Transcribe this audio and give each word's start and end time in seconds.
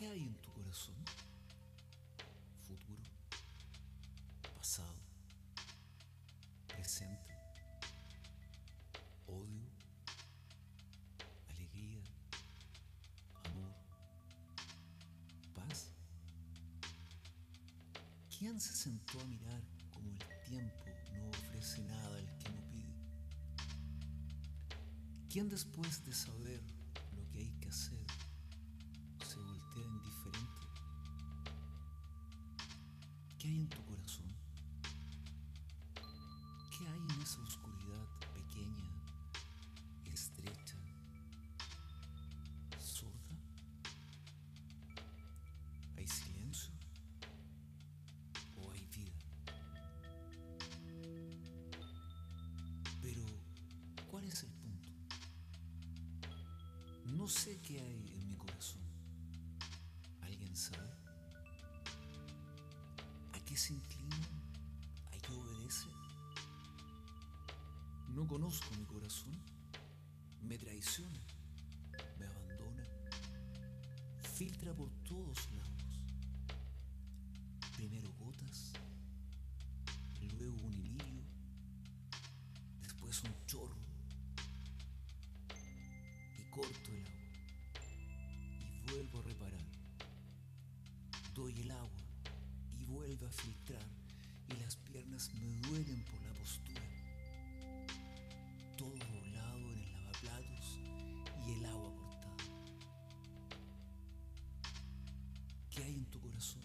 ¿Qué 0.00 0.06
hay 0.06 0.22
en 0.22 0.34
tu 0.36 0.50
corazón? 0.52 0.94
Futuro, 2.66 3.02
pasado, 4.56 4.96
presente, 6.68 7.34
odio, 9.26 9.60
alegría, 11.50 12.00
amor, 13.44 13.74
paz. 15.54 15.90
¿Quién 18.38 18.58
se 18.58 18.72
sentó 18.72 19.20
a 19.20 19.24
mirar 19.26 19.62
como 19.92 20.08
el 20.12 20.18
tiempo 20.48 20.86
no 21.12 21.28
ofrece 21.28 21.82
nada 21.82 22.16
al 22.16 22.38
que 22.38 22.48
no 22.48 22.70
pide? 22.70 22.94
¿Quién 25.28 25.50
después 25.50 26.02
de 26.06 26.14
saber 26.14 26.79
¿Qué 33.40 33.48
hay 33.48 33.56
en 33.60 33.68
tu 33.70 33.82
corazón? 33.86 34.26
¿Qué 36.76 36.86
hay 36.86 37.00
en 37.14 37.22
esa 37.22 37.40
oscuridad 37.40 38.06
pequeña, 38.34 38.84
estrecha, 40.04 40.76
sorda? 42.78 43.38
¿Hay 45.96 46.06
silencio 46.06 46.74
o 48.58 48.72
hay 48.72 48.86
vida? 48.88 49.16
Pero, 53.00 53.24
¿cuál 54.10 54.24
es 54.24 54.42
el 54.42 54.52
punto? 54.52 54.88
No 57.06 57.26
sé 57.26 57.58
qué 57.62 57.80
hay 57.80 58.12
en 58.16 58.28
mi 58.28 58.36
corazón. 58.36 58.82
¿Alguien 60.20 60.54
sabe? 60.54 60.99
¿A 63.60 63.62
qué 63.62 63.66
se 63.66 63.74
inclina? 63.74 64.16
¿A 65.12 65.18
qué 65.18 65.32
obedece? 65.34 65.88
No 68.08 68.26
conozco 68.26 68.74
mi 68.78 68.86
corazón. 68.86 69.38
Me 70.40 70.56
traiciona. 70.56 71.20
Me 72.18 72.24
abandona. 72.24 72.84
Filtra 74.34 74.72
por 74.72 74.90
todos 75.04 75.52
lados. 75.52 75.84
Primero 77.76 78.10
gotas, 78.18 78.72
luego 80.38 80.56
un 80.62 80.72
hilillo, 80.72 81.24
después 82.80 83.22
un 83.24 83.46
chorro 83.46 83.76
y 86.38 86.50
corto 86.50 86.92
el 86.92 87.06
agua 87.06 87.30
y 88.72 88.90
vuelvo 88.90 89.18
a 89.18 89.22
reparar. 89.22 89.66
Doy 91.34 91.60
el 91.60 91.70
agua 91.72 91.99
y 92.90 92.92
vuelvo 92.92 93.26
a 93.26 93.30
filtrar 93.30 93.86
y 94.48 94.56
las 94.62 94.76
piernas 94.76 95.30
me 95.34 95.46
duelen 95.68 96.04
por 96.04 96.20
la 96.22 96.32
postura. 96.34 96.82
Todo 98.76 98.90
doblado 98.90 99.72
en 99.72 99.80
el 99.80 99.92
lavaplatos 99.92 100.78
y 101.46 101.52
el 101.52 101.64
agua 101.66 101.94
cortada. 101.94 102.36
¿Qué 105.70 105.84
hay 105.84 105.94
en 105.94 106.06
tu 106.06 106.20
corazón? 106.20 106.62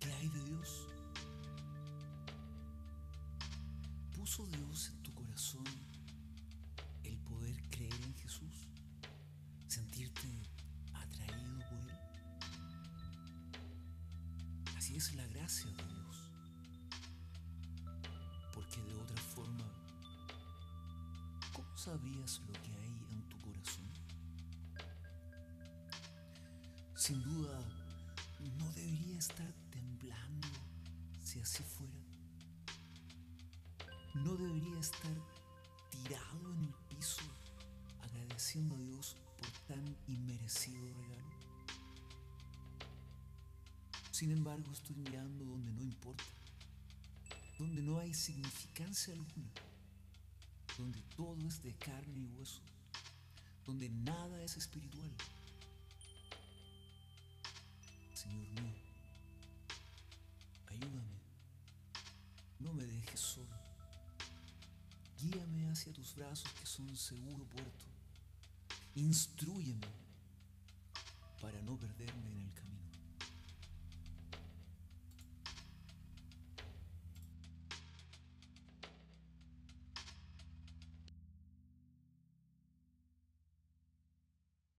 ¿Qué 0.00 0.12
hay 0.12 0.28
de 0.28 0.44
Dios? 0.44 0.86
¿Puso 4.14 4.46
Dios 4.46 4.88
en 4.88 5.02
tu 5.02 5.14
corazón 5.14 5.64
el 7.04 7.16
poder 7.18 7.56
creer 7.70 7.94
en 8.02 8.14
Jesús? 8.16 8.68
¿Sentirte 9.68 10.55
Así 14.86 14.98
es 14.98 15.14
la 15.14 15.26
gracia 15.26 15.68
de 15.72 15.82
Dios. 15.82 16.30
Porque 18.54 18.80
de 18.84 18.94
otra 18.94 19.20
forma, 19.20 19.64
¿cómo 21.52 21.76
sabrías 21.76 22.40
lo 22.46 22.52
que 22.52 22.70
hay 22.70 23.06
en 23.10 23.28
tu 23.28 23.36
corazón? 23.40 23.90
Sin 26.94 27.20
duda, 27.20 27.58
no 28.58 28.72
debería 28.74 29.18
estar 29.18 29.52
temblando 29.72 30.46
si 31.20 31.40
así 31.40 31.64
fuera. 31.64 32.00
No 34.14 34.36
debería 34.36 34.78
estar 34.78 35.16
tirado 35.90 36.54
en 36.54 36.62
el 36.62 36.74
piso 36.88 37.22
agradeciendo 38.02 38.76
a 38.76 38.78
Dios 38.78 39.16
por 39.36 39.50
tan 39.66 39.96
inmerecido 40.06 40.86
regalo. 40.94 41.45
Sin 44.16 44.30
embargo, 44.30 44.72
estoy 44.72 44.96
mirando 44.96 45.44
donde 45.44 45.70
no 45.72 45.82
importa, 45.82 46.24
donde 47.58 47.82
no 47.82 47.98
hay 47.98 48.14
significancia 48.14 49.12
alguna, 49.12 49.50
donde 50.78 51.02
todo 51.14 51.46
es 51.46 51.62
de 51.62 51.74
carne 51.74 52.20
y 52.20 52.24
hueso, 52.24 52.62
donde 53.66 53.90
nada 53.90 54.42
es 54.42 54.56
espiritual. 54.56 55.10
Señor 58.14 58.48
mío, 58.48 58.72
ayúdame, 60.68 61.20
no 62.58 62.72
me 62.72 62.86
dejes 62.86 63.20
solo, 63.20 63.54
guíame 65.20 65.68
hacia 65.68 65.92
tus 65.92 66.14
brazos 66.14 66.50
que 66.52 66.64
son 66.64 66.96
seguro 66.96 67.44
puerto, 67.44 67.84
instruyeme 68.94 70.06